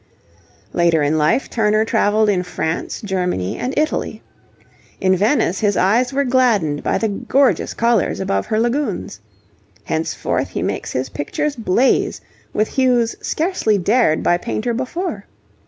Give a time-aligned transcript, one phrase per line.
[0.73, 4.23] Later in life, Turner travelled in France, Germany, and Italy.
[4.99, 9.19] In Venice his eyes were gladdened by the gorgeous colours above her lagoons.
[9.83, 12.19] Henceforth he makes his pictures blaze
[12.51, 15.25] with hues scarcely dared by painter before.